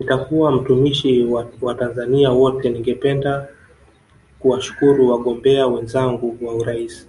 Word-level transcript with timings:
Nitakuwa 0.00 0.52
mtumishi 0.52 1.24
wa 1.24 1.46
Watanzania 1.62 2.30
wote 2.30 2.70
Ningependa 2.70 3.48
kuwashukuru 4.38 5.08
wagombea 5.08 5.66
wenzangu 5.66 6.38
wa 6.42 6.54
urais 6.54 7.06